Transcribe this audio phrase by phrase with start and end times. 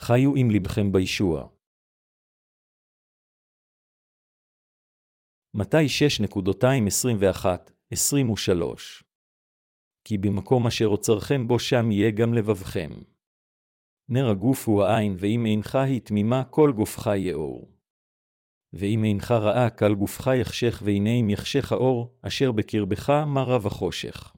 [0.00, 1.48] חיו עם לבכם בישוע.
[5.54, 5.86] מתי
[6.24, 9.04] 6.221-23
[10.04, 12.90] כי במקום אשר אוצרכם בו שם יהיה גם לבבכם.
[14.08, 17.72] נר הגוף הוא העין, ואם אינך היא תמימה, כל גופך יאור.
[18.72, 24.36] ואם אינך רעה, כל גופך יחשך, והנה אם יחשך האור, אשר בקרבך, מה רב החושך.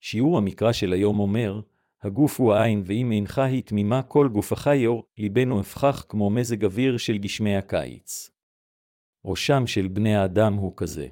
[0.00, 1.60] שיעור המקרא של היום אומר,
[2.04, 6.96] הגוף הוא העין, ואם אינך היא תמימה, כל גופך יאור, ליבנו הפכח כמו מזג אוויר
[6.96, 8.30] של גשמי הקיץ.
[9.24, 11.08] ראשם של בני האדם הוא כזה.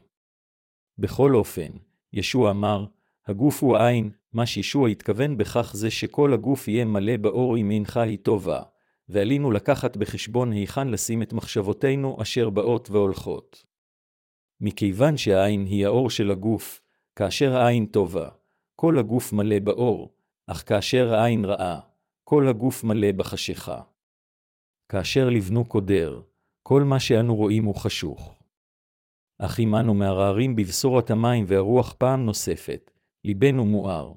[0.99, 1.71] בכל אופן,
[2.13, 2.87] ישוע אמר,
[3.27, 7.97] הגוף הוא העין, מה שישוע התכוון בכך זה שכל הגוף יהיה מלא באור אם אינך
[7.97, 8.63] היא טובה,
[9.09, 13.65] ועלינו לקחת בחשבון היכן לשים את מחשבותינו אשר באות והולכות.
[14.61, 16.81] מכיוון שהעין היא האור של הגוף,
[17.17, 18.29] כאשר העין טובה,
[18.77, 20.15] כל הגוף מלא באור,
[20.47, 21.81] אך כאשר העין רעה,
[22.25, 23.83] כל הגוף מלא בחשיכה.
[24.89, 26.23] כאשר לבנו קודר,
[26.63, 28.43] כל מה שאנו רואים הוא חשוך.
[29.39, 32.91] אך אם אנו מערערים בבשורת המים והרוח פעם נוספת,
[33.25, 34.13] ליבנו מואר.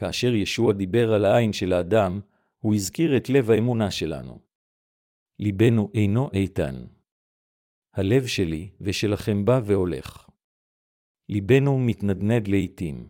[0.00, 2.20] כאשר ישוע דיבר על העין של האדם,
[2.58, 4.40] הוא הזכיר את לב האמונה שלנו.
[5.38, 6.74] ליבנו אינו איתן.
[7.94, 10.28] הלב שלי ושלכם בא והולך.
[11.28, 13.08] ליבנו מתנדנד לעתים.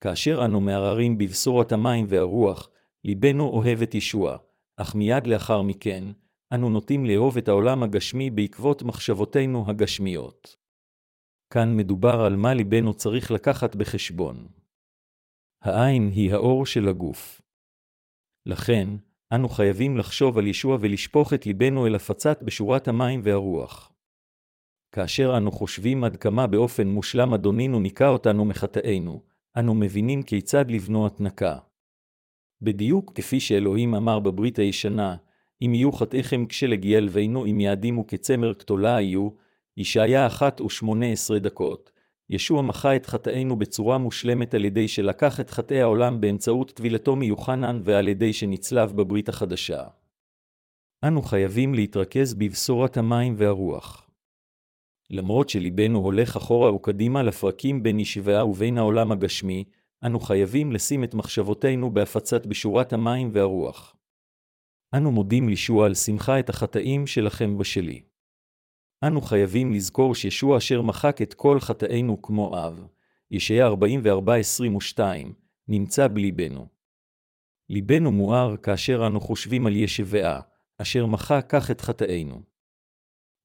[0.00, 2.70] כאשר אנו מערערים בבשורת המים והרוח,
[3.04, 4.36] ליבנו אוהב את ישוע,
[4.76, 6.04] אך מיד לאחר מכן,
[6.54, 10.56] אנו נוטים לאהוב את העולם הגשמי בעקבות מחשבותינו הגשמיות.
[11.50, 14.48] כאן מדובר על מה ליבנו צריך לקחת בחשבון.
[15.62, 17.40] העין היא האור של הגוף.
[18.46, 18.88] לכן,
[19.34, 23.92] אנו חייבים לחשוב על ישוע ולשפוך את ליבנו אל הפצת בשורת המים והרוח.
[24.92, 29.22] כאשר אנו חושבים עד כמה באופן מושלם אדונינו ניקה אותנו מחטאינו,
[29.58, 31.58] אנו מבינים כיצד לבנו התנקה.
[32.62, 35.16] בדיוק כפי שאלוהים אמר בברית הישנה,
[35.62, 39.28] אם יהיו חטאיכם כשלגיע לבנו אם יעדימו כצמר קטולה היו,
[39.76, 41.90] ישעיה אחת ושמונה עשרה דקות.
[42.30, 47.80] ישוע מחה את חטאינו בצורה מושלמת על ידי שלקח את חטאי העולם באמצעות טבילתו מיוחנן
[47.84, 49.84] ועל ידי שנצלב בברית החדשה.
[51.04, 54.05] אנו חייבים להתרכז בבשורת המים והרוח.
[55.10, 59.64] למרות שליבנו הולך אחורה וקדימה לפרקים בין ישיבה ובין העולם הגשמי,
[60.04, 63.96] אנו חייבים לשים את מחשבותינו בהפצת בשורת המים והרוח.
[64.94, 68.02] אנו מודים לישוע על שמחה את החטאים שלכם ושלי.
[69.04, 72.86] אנו חייבים לזכור שישוע אשר מחק את כל חטאינו כמו אב,
[73.30, 73.68] ישעיה
[74.98, 75.00] 44-22,
[75.68, 76.66] נמצא בליבנו.
[77.68, 80.40] ליבנו מואר כאשר אנו חושבים על ישבעה,
[80.78, 82.55] אשר מחק כך את חטאינו.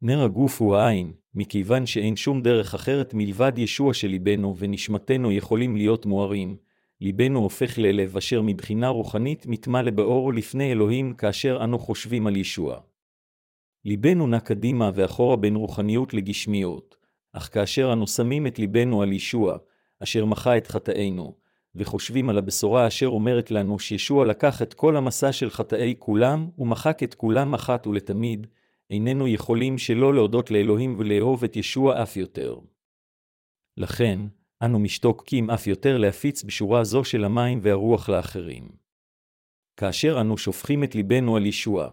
[0.04, 6.06] נר הגוף הוא העין, מכיוון שאין שום דרך אחרת מלבד ישוע שליבנו ונשמתנו יכולים להיות
[6.06, 6.58] מוארים,
[7.02, 12.80] ליבנו הופך ללב אשר מבחינה רוחנית מתמלא באור לפני אלוהים כאשר אנו חושבים על ישוע.
[13.86, 16.96] ליבנו נע קדימה ואחורה בין רוחניות לגשמיות,
[17.34, 19.58] אך כאשר אנו שמים את ליבנו על ישוע,
[20.04, 21.36] אשר מחה את חטאינו,
[21.76, 27.04] וחושבים על הבשורה אשר אומרת לנו שישוע לקח את כל המסע של חטאי כולם, ומחק
[27.04, 28.48] את כולם אחת ולתמיד,
[28.92, 32.56] איננו יכולים שלא להודות לאלוהים ולאהוב את ישוע אף יותר.
[33.78, 34.20] לכן,
[34.64, 38.70] אנו משתוקקים אף יותר להפיץ בשורה זו של המים והרוח לאחרים.
[39.78, 41.90] כאשר אנו שופכים את ליבנו על ישוע,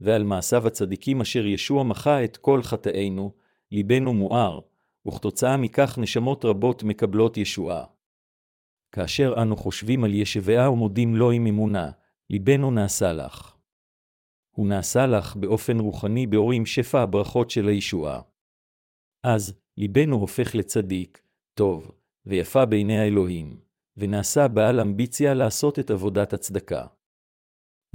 [0.00, 3.32] ועל מעשיו הצדיקים אשר ישוע מחה את כל חטאינו,
[3.72, 4.60] ליבנו מואר,
[5.08, 7.84] וכתוצאה מכך נשמות רבות מקבלות ישועה.
[8.92, 11.90] כאשר אנו חושבים על ישבעה ומודים לו עם אמונה,
[12.30, 13.59] ליבנו נעשה לך.
[14.60, 18.22] הוא נעשה לך באופן רוחני באור עם שפע הברכות של הישועה.
[19.26, 21.22] אז, ליבנו הופך לצדיק,
[21.58, 21.90] טוב,
[22.26, 23.60] ויפה בעיני האלוהים,
[23.96, 26.86] ונעשה בעל אמביציה לעשות את עבודת הצדקה.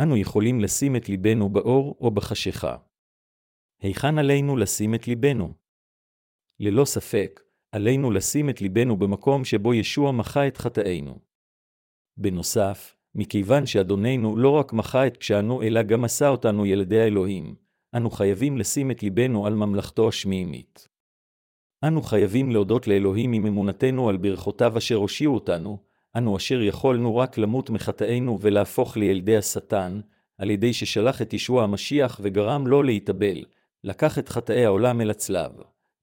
[0.02, 2.78] אנו יכולים לשים את ליבנו באור או בחשיכה.
[3.82, 5.54] היכן עלינו לשים את ליבנו?
[6.60, 11.20] ללא ספק, עלינו לשים את ליבנו במקום שבו ישוע מחה את חטאינו.
[12.18, 17.56] בנוסף, מכיוון שאדוננו לא רק מחה את קשענו, אלא גם עשה אותנו ילדי האלוהים,
[17.96, 20.88] אנו חייבים לשים את ליבנו על ממלכתו השמימית.
[21.84, 25.78] אנו חייבים להודות לאלוהים עם אמונתנו על ברכותיו אשר הושיעו אותנו,
[26.16, 30.00] אנו אשר יכולנו רק למות מחטאינו ולהפוך לילדי השטן,
[30.38, 33.46] על ידי ששלח את ישוע המשיח וגרם לו להתאבל,
[33.84, 35.52] לקח את חטאי העולם אל הצלב,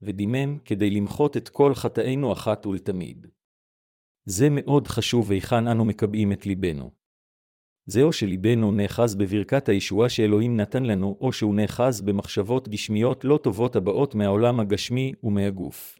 [0.02, 3.26] ודימם כדי למחות את כל חטאינו אחת ולתמיד.
[4.24, 7.01] זה מאוד חשוב היכן אנו מקבעים את ליבנו.
[7.86, 13.38] זה או שליבנו נאחז בברכת הישועה שאלוהים נתן לנו, או שהוא נאחז במחשבות גשמיות לא
[13.42, 15.98] טובות הבאות מהעולם הגשמי ומהגוף.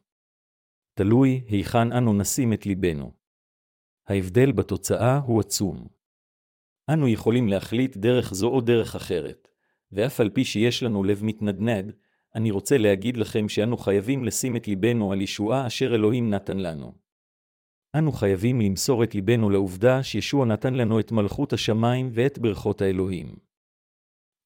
[0.94, 3.12] תלוי היכן אנו נשים את ליבנו.
[4.08, 5.87] ההבדל בתוצאה הוא עצום.
[6.90, 9.49] אנו יכולים להחליט דרך זו או דרך אחרת,
[9.93, 11.93] ואף על פי שיש לנו לב מתנדנד,
[12.35, 17.01] אני רוצה להגיד לכם שאנו חייבים לשים את ליבנו על ישועה אשר אלוהים נתן לנו.
[17.99, 23.37] אנו חייבים למסור את ליבנו לעובדה שישוע נתן לנו את מלכות השמיים ואת ברכות האלוהים.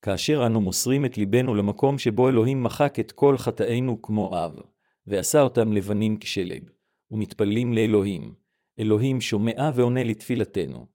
[0.02, 4.60] כאשר אנו מוסרים את ליבנו למקום שבו אלוהים מחק את כל חטאינו כמו אב,
[5.06, 6.70] ועשה אותם לבנים כשלג,
[7.10, 8.34] ומתפללים לאלוהים,
[8.78, 10.86] אלוהים שומע ועונה לתפילתנו.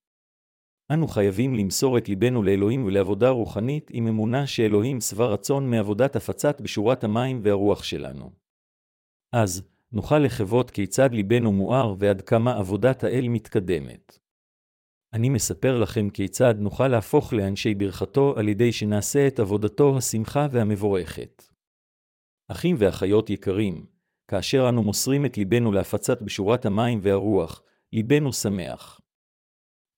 [0.93, 6.61] אנו חייבים למסור את ליבנו לאלוהים ולעבודה רוחנית עם אמונה שאלוהים שבע רצון מעבודת הפצת
[6.61, 8.31] בשורת המים והרוח שלנו.
[9.33, 14.19] אז, נוכל לחוות כיצד ליבנו מואר ועד כמה עבודת האל מתקדמת.
[15.13, 21.43] אני מספר לכם כיצד נוכל להפוך לאנשי ברכתו על ידי שנעשה את עבודתו השמחה והמבורכת.
[22.47, 23.85] אחים ואחיות יקרים,
[24.27, 27.63] כאשר אנו מוסרים את ליבנו להפצת בשורת המים והרוח,
[27.93, 29.01] ליבנו שמח.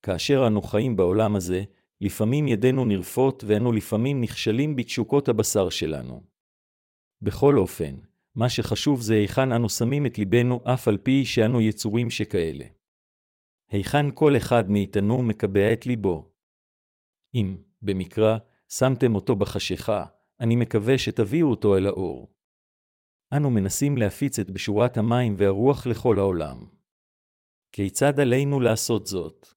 [0.06, 1.64] כאשר אנו חיים בעולם הזה,
[2.02, 6.24] לפעמים ידינו נרפות ואנו לפעמים נכשלים בתשוקות הבשר שלנו.
[7.22, 7.96] בכל אופן,
[8.36, 12.66] מה שחשוב זה היכן אנו שמים את ליבנו אף על פי שאנו יצורים שכאלה.
[13.70, 16.32] היכן כל אחד מאיתנו מקבע את ליבו.
[17.36, 18.38] אם, במקרא,
[18.70, 20.06] שמתם אותו בחשיכה,
[20.40, 22.34] אני מקווה שתביאו אותו אל האור.
[23.38, 26.66] אנו מנסים להפיץ את בשורת המים והרוח לכל העולם.
[27.72, 29.53] כיצד עלינו לעשות זאת?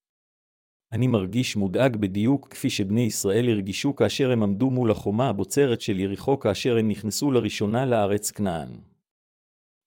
[0.93, 6.01] אני מרגיש מודאג בדיוק כפי שבני ישראל הרגישו כאשר הם עמדו מול החומה הבוצרת של
[6.01, 8.69] יריחו כאשר הם נכנסו לראשונה לארץ כנען.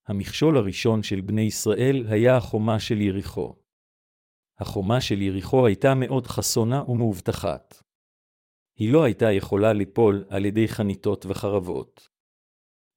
[0.08, 3.56] המכשול הראשון של בני ישראל היה החומה של יריחו.
[4.60, 7.84] החומה של יריחו הייתה מאוד חסונה ומאובטחת.
[8.76, 12.10] היא לא הייתה יכולה ליפול על ידי חניתות וחרבות.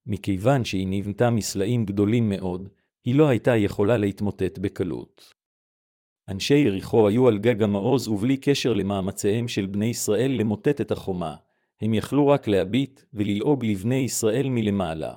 [0.06, 2.68] מכיוון שהיא נבנתה מסלעים גדולים מאוד,
[3.04, 5.34] היא לא הייתה יכולה להתמוטט בקלות.
[6.28, 11.36] אנשי יריחו היו על גג המעוז ובלי קשר למאמציהם של בני ישראל למוטט את החומה,
[11.80, 15.14] הם יכלו רק להביט וללעוג לבני ישראל מלמעלה.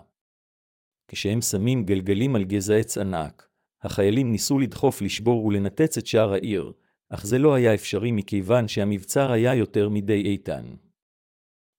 [1.07, 3.47] כשהם שמים גלגלים על גזע עץ ענק,
[3.83, 6.71] החיילים ניסו לדחוף לשבור ולנתץ את שער העיר,
[7.09, 10.65] אך זה לא היה אפשרי מכיוון שהמבצר היה יותר מדי איתן.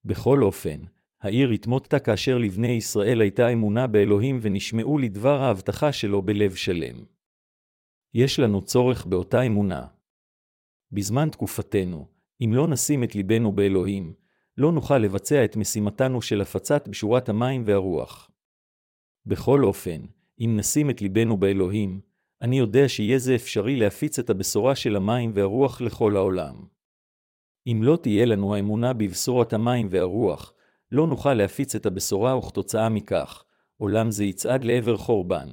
[0.05, 0.81] בכל אופן,
[1.23, 7.16] העיר התמוטטה כאשר לבני ישראל הייתה אמונה באלוהים ונשמעו לדבר ההבטחה שלו בלב שלם.
[8.19, 9.87] יש לנו צורך באותה אמונה.
[10.93, 12.09] בזמן תקופתנו,
[12.45, 14.15] אם לא נשים את ליבנו באלוהים,
[14.57, 18.31] לא נוכל לבצע את משימתנו של הפצת בשורת המים והרוח.
[19.27, 20.01] בכל אופן,
[20.41, 22.01] אם נשים את ליבנו באלוהים,
[22.43, 26.55] אני יודע שיהיה זה אפשרי להפיץ את הבשורה של המים והרוח לכל העולם.
[27.67, 30.53] אם לא תהיה לנו האמונה בבשורת המים והרוח,
[30.93, 33.45] לא נוכל להפיץ את הבשורה וכתוצאה מכך,
[33.77, 35.49] עולם זה יצעד לעבר חורבן.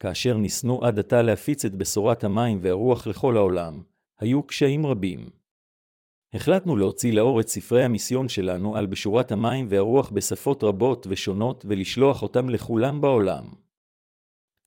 [0.00, 3.82] כאשר ניסנו עד עתה להפיץ את בשורת המים והרוח לכל העולם,
[4.18, 5.30] היו קשיים רבים.
[6.32, 12.22] החלטנו להוציא לאור את ספרי המיסיון שלנו על בשורת המים והרוח בשפות רבות ושונות ולשלוח
[12.22, 13.44] אותם לכולם בעולם.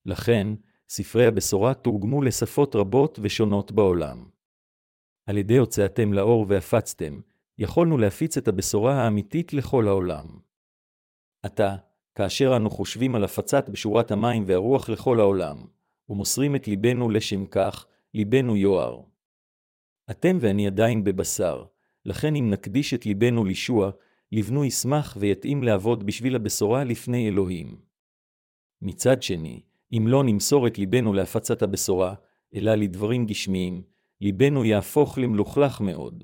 [0.05, 0.47] לכן,
[0.89, 4.25] ספרי הבשורה תורגמו לשפות רבות ושונות בעולם.
[5.25, 7.21] על ידי הוצאתם לאור והפצתם,
[7.57, 10.25] יכולנו להפיץ את הבשורה האמיתית לכל העולם.
[11.43, 11.75] עתה,
[12.15, 15.57] כאשר אנו חושבים על הפצת בשורת המים והרוח לכל העולם,
[16.09, 19.01] ומוסרים את ליבנו לשם כך, ליבנו יואר.
[20.11, 21.63] אתם ואני עדיין בבשר,
[22.05, 23.91] לכן אם נקדיש את ליבנו לישוע,
[24.31, 27.77] לבנו ישמח ויתאים לעבוד בשביל הבשורה לפני אלוהים.
[28.81, 29.61] מצד שני,
[29.97, 32.13] אם לא נמסור את ליבנו להפצת הבשורה,
[32.55, 33.83] אלא לדברים גשמיים,
[34.21, 36.23] ליבנו יהפוך למלוכלך מאוד.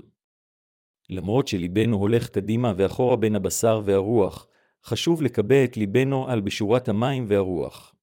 [1.10, 4.48] למרות שליבנו הולך קדימה ואחורה בין הבשר והרוח,
[4.86, 7.96] חשוב לקבע את ליבנו על בשורת המים והרוח.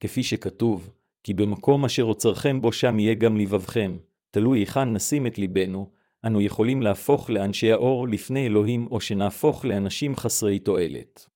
[0.00, 0.90] כפי שכתוב,
[1.22, 3.96] כי במקום אשר עוצרכם בו שם יהיה גם לבבכם,
[4.30, 5.90] תלוי היכן נשים את ליבנו,
[6.26, 11.26] אנו יכולים להפוך לאנשי האור לפני אלוהים או שנהפוך לאנשים חסרי תועלת.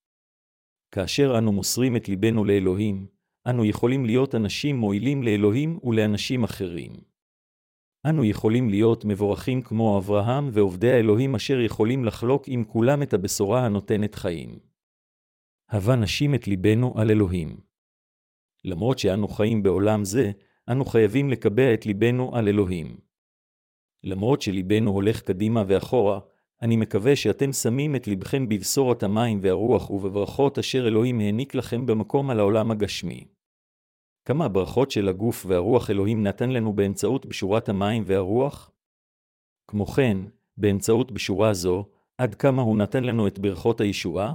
[0.94, 3.06] כאשר אנו מוסרים את ליבנו לאלוהים,
[3.47, 7.12] אנו יכולים להיות אנשים מועילים לאלוהים ולאנשים אחרים.
[8.06, 13.66] אנו יכולים להיות מבורכים כמו אברהם ועובדי האלוהים אשר יכולים לחלוק עם כולם את הבשורה
[13.66, 14.59] הנותנת חיים.
[15.71, 17.56] הבה נשים את ליבנו על אלוהים.
[18.64, 20.32] למרות שאנו חיים בעולם זה,
[20.68, 22.97] אנו חייבים לקבע את ליבנו על אלוהים.
[24.04, 26.21] למרות שליבנו הולך קדימה ואחורה,
[26.62, 32.30] אני מקווה שאתם שמים את לבכם בבשורת המים והרוח ובברכות אשר אלוהים העניק לכם במקום
[32.30, 33.25] על העולם הגשמי.
[34.25, 38.71] כמה ברכות של הגוף והרוח אלוהים נתן לנו באמצעות בשורת המים והרוח?
[39.69, 40.19] כמו כן,
[40.57, 41.88] באמצעות בשורה זו,
[42.19, 44.35] עד כמה הוא נתן לנו את ברכות הישועה?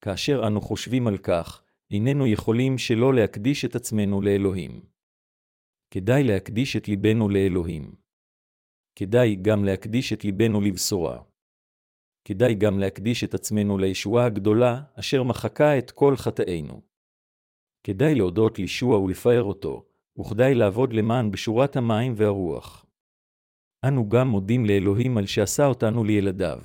[0.00, 4.80] כאשר אנו חושבים על כך, איננו יכולים שלא להקדיש את עצמנו לאלוהים.
[5.90, 7.94] כדאי להקדיש את ליבנו לאלוהים.
[8.96, 11.22] כדאי גם להקדיש את ליבנו לבשורה.
[12.24, 16.87] כדאי גם להקדיש את עצמנו לישועה הגדולה, אשר מחקה את כל חטאינו.
[17.84, 19.84] כדאי להודות לישוע ולפאר אותו,
[20.18, 22.86] וכדאי לעבוד למען בשורת המים והרוח.
[23.84, 26.58] אנו גם מודים לאלוהים על שעשה אותנו לילדיו.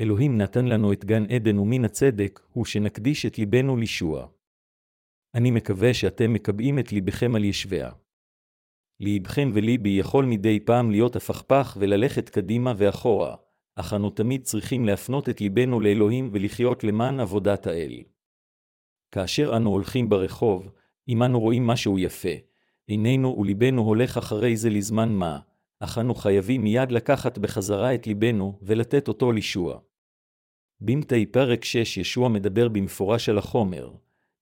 [0.00, 4.28] אלוהים נתן לנו את גן עדן ומן הצדק, הוא שנקדיש את ליבנו לישוע.
[5.34, 7.90] אני מקווה שאתם מקבעים את ליבכם על ישביה.
[9.00, 13.36] ליבכם וליבי יכול מדי פעם להיות הפכפך וללכת קדימה ואחורה,
[13.76, 18.02] אך אנו תמיד צריכים להפנות את ליבנו לאלוהים ולחיות למען עבודת האל.
[19.12, 20.72] כאשר אנו הולכים ברחוב,
[21.08, 22.28] אם אנו רואים משהו יפה,
[22.86, 25.38] עינינו וליבנו הולך אחרי זה לזמן מה,
[25.80, 29.78] אך אנו חייבים מיד לקחת בחזרה את ליבנו ולתת אותו לישוע.
[30.80, 33.92] במתי פרק 6 ישוע מדבר במפורש על החומר,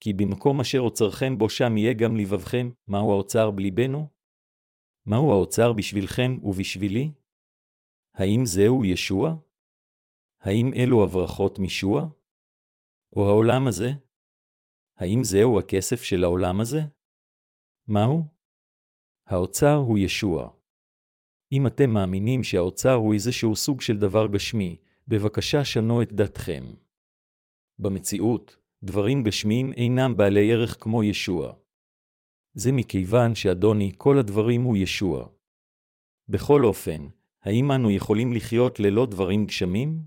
[0.00, 4.06] כי במקום אשר אוצרכם בו שם יהיה גם לבבכם, מהו האוצר בליבנו?
[5.06, 7.12] מהו האוצר בשבילכם ובשבילי?
[8.14, 9.34] האם זהו ישוע?
[10.40, 12.08] האם אלו הברכות משוע?
[13.16, 13.92] או העולם הזה?
[15.00, 16.80] האם זהו הכסף של העולם הזה?
[17.88, 18.25] מהו?
[19.26, 20.50] האוצר הוא ישוע.
[21.52, 24.76] אם אתם מאמינים שהאוצר הוא איזשהו סוג של דבר גשמי,
[25.09, 26.64] בבקשה שנו את דתכם.
[27.78, 31.52] במציאות, דברים גשמיים אינם בעלי ערך כמו ישוע.
[32.54, 35.28] זה מכיוון שאדוני כל הדברים הוא ישוע.
[36.28, 37.09] בכל אופן,
[37.42, 40.02] האם אנו יכולים לחיות ללא דברים גשמים?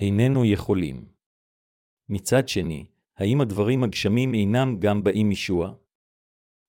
[0.00, 1.08] איננו יכולים.
[2.08, 5.74] מצד שני, האם הדברים הגשמים אינם גם באים משוע?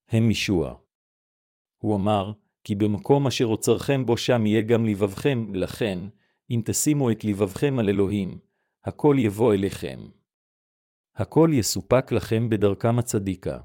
[0.09, 0.75] הם משוע.
[1.77, 2.31] הוא אמר,
[2.63, 5.99] כי במקום אשר אוצרכם בו שם יהיה גם לבבכם, לכן,
[6.51, 8.39] אם תשימו את לבבכם על אלוהים,
[8.83, 9.99] הכל יבוא אליכם.
[11.15, 13.59] הכל יסופק לכם בדרכם הצדיקה.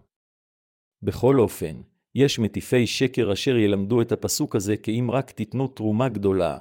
[1.02, 1.80] בכל אופן,
[2.14, 6.58] יש מטיפי שקר אשר ילמדו את הפסוק הזה כי אם רק תיתנו תרומה גדולה,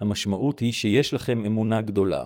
[0.00, 2.24] המשמעות היא שיש לכם אמונה גדולה.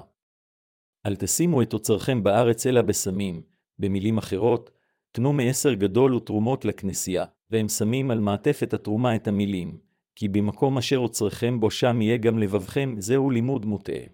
[1.06, 3.42] אל תשימו את אוצרכם בארץ אלא בסמים,
[3.78, 4.70] במילים אחרות,
[5.12, 9.78] תנו מעשר גדול ותרומות לכנסייה, והם שמים על מעטפת התרומה את המילים,
[10.16, 14.04] כי במקום אשר אוצרכם בו שם יהיה גם לבבכם, זהו לימוד מוטעה.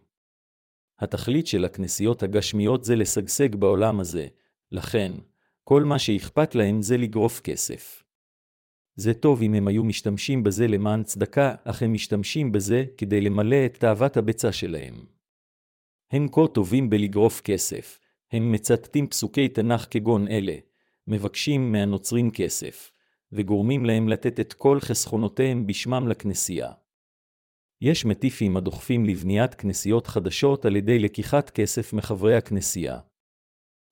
[0.99, 4.26] התכלית של הכנסיות הגשמיות זה לשגשג בעולם הזה,
[4.73, 5.12] לכן,
[5.64, 8.02] כל מה שאכפת להם זה לגרוף כסף.
[8.97, 13.66] זה טוב אם הם היו משתמשים בזה למען צדקה, אך הם משתמשים בזה כדי למלא
[13.66, 15.20] את תאוות הבצע שלהם.
[16.11, 17.99] הם כה טובים בלגרוף כסף,
[18.33, 20.57] הם מצטטים פסוקי תנ"ך כגון אלה,
[21.07, 22.93] מבקשים מהנוצרים כסף,
[23.33, 26.73] וגורמים להם לתת את כל חסכונותיהם בשמם לכנסייה.
[27.81, 32.99] יש מטיפים הדוחפים לבניית כנסיות חדשות על ידי לקיחת כסף מחברי הכנסייה.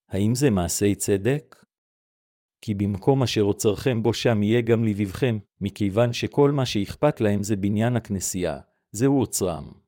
[0.09, 1.65] האם זה מעשי צדק?
[2.61, 7.57] כי במקום אשר אוצרכם בו שם יהיה גם לבבכם, מכיוון שכל מה שאכפת להם זה
[7.57, 8.61] בניין הכנסייה,
[8.93, 9.88] זהו אוצרם.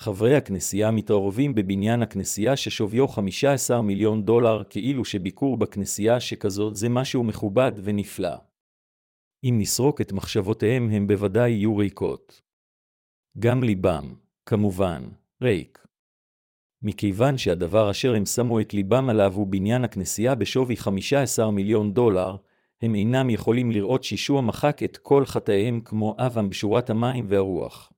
[0.00, 7.24] חברי הכנסייה מתערבים בבניין הכנסייה ששוויו 15 מיליון דולר, כאילו שביקור בכנסייה שכזאת זה משהו
[7.24, 8.36] מכובד ונפלא.
[9.44, 12.42] אם נסרוק את מחשבותיהם, הם בוודאי יהיו ריקות.
[13.38, 14.14] גם ליבם,
[14.46, 15.08] כמובן,
[15.42, 15.86] ריק.
[16.82, 22.36] מכיוון שהדבר אשר הם שמו את ליבם עליו הוא בניין הכנסייה בשווי 15 מיליון דולר,
[22.82, 27.92] הם אינם יכולים לראות שישוע מחק את כל חטאיהם כמו אבם בשורת המים והרוח.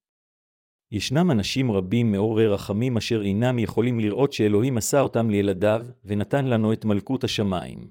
[0.93, 6.73] ישנם אנשים רבים מעוררי רחמים אשר אינם יכולים לראות שאלוהים עשה אותם לילדיו, ונתן לנו
[6.73, 7.91] את מלכות השמיים.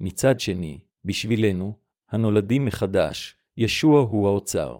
[0.00, 1.72] מצד שני, בשבילנו,
[2.10, 4.78] הנולדים מחדש, ישוע הוא האוצר.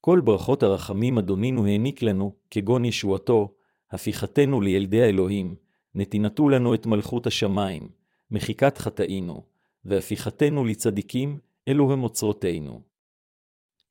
[0.00, 3.54] כל ברכות הרחמים אדונינו העניק לנו, כגון ישועתו,
[3.90, 5.54] הפיכתנו לילדי האלוהים,
[5.94, 7.88] נתינתו לנו את מלכות השמיים,
[8.30, 9.42] מחיקת חטאינו,
[9.84, 12.89] והפיכתנו לצדיקים, אלו הם אוצרותינו.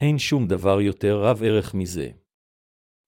[0.01, 2.09] אין שום דבר יותר רב ערך מזה.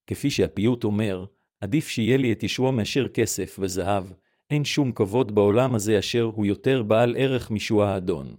[0.08, 1.26] כפי שהפיוט אומר,
[1.62, 4.04] עדיף שיהיה לי את ישוע מאשר כסף וזהב,
[4.50, 8.36] אין שום כבוד בעולם הזה אשר הוא יותר בעל ערך משוע האדון.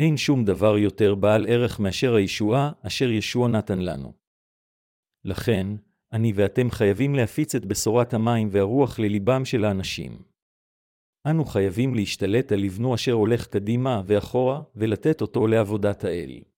[0.00, 4.12] אין שום דבר יותר בעל ערך מאשר הישועה אשר ישוע נתן לנו.
[5.24, 5.66] לכן,
[6.12, 10.22] אני ואתם חייבים להפיץ את בשורת המים והרוח לליבם של האנשים.
[11.26, 16.49] אנו חייבים להשתלט על לבנו אשר הולך קדימה ואחורה, ולתת אותו לעבודת האל.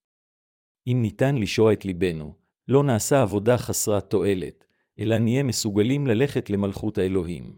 [0.86, 2.34] אם ניתן לשוע את ליבנו,
[2.68, 4.64] לא נעשה עבודה חסרת תועלת,
[4.98, 7.56] אלא נהיה מסוגלים ללכת למלכות האלוהים.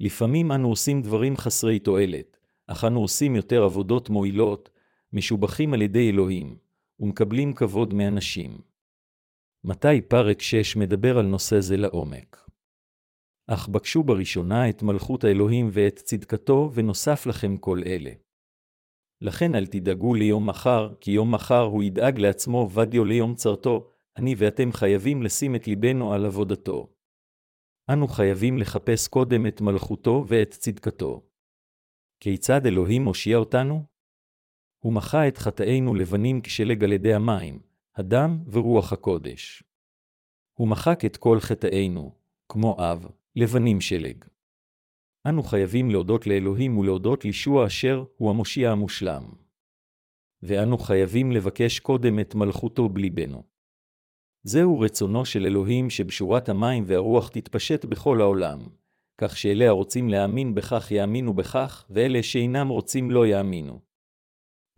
[0.00, 4.70] לפעמים אנו עושים דברים חסרי תועלת, אך אנו עושים יותר עבודות מועילות,
[5.12, 6.56] משובחים על ידי אלוהים,
[7.00, 8.58] ומקבלים כבוד מאנשים.
[9.64, 12.50] מתי פרק 6 מדבר על נושא זה לעומק?
[13.46, 18.10] אך בקשו בראשונה את מלכות האלוהים ואת צדקתו, ונוסף לכם כל אלה.
[19.24, 24.34] לכן אל תדאגו ליום מחר, כי יום מחר הוא ידאג לעצמו ודיו ליום צרתו, אני
[24.38, 26.88] ואתם חייבים לשים את ליבנו על עבודתו.
[27.92, 31.22] אנו חייבים לחפש קודם את מלכותו ואת צדקתו.
[32.20, 33.84] כיצד אלוהים מושיע אותנו?
[34.78, 37.60] הוא מחה את חטאינו לבנים כשלג על ידי המים,
[37.96, 39.64] הדם ורוח הקודש.
[40.54, 42.14] הוא מחק את כל חטאינו,
[42.48, 44.24] כמו אב, לבנים שלג.
[45.28, 49.24] אנו חייבים להודות לאלוהים ולהודות לישוע אשר הוא המושיע המושלם.
[50.42, 53.42] ואנו חייבים לבקש קודם את מלכותו בליבנו.
[54.42, 58.58] זהו רצונו של אלוהים שבשורת המים והרוח תתפשט בכל העולם,
[59.20, 63.80] כך שאלה הרוצים להאמין בכך יאמינו בכך, ואלה שאינם רוצים לא יאמינו.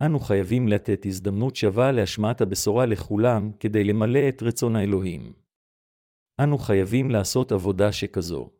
[0.05, 5.33] אנו חייבים לתת הזדמנות שווה להשמעת הבשורה לכולם כדי למלא את רצון האלוהים.
[6.43, 8.56] אנו חייבים לעשות עבודה שכזו.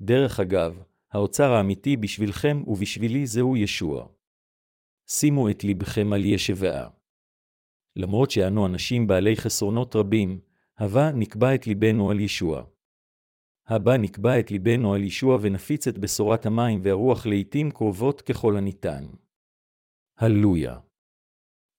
[0.00, 4.06] דרך אגב, האוצר האמיתי בשבילכם ובשבילי זהו ישוע.
[5.08, 6.88] שימו את לבכם על ישבעה.
[7.96, 10.40] למרות שאנו אנשים בעלי חסרונות רבים,
[10.78, 12.64] הווה נקבע את ליבנו על ישוע.
[13.66, 19.06] הבא נקבע את ליבנו על ישוע ונפיץ את בשורת המים והרוח לעתים קרובות ככל הניתן.
[20.18, 20.78] הללויה.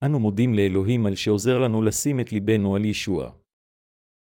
[0.05, 3.31] אנו מודים לאלוהים על שעוזר לנו לשים את ליבנו על ישוע.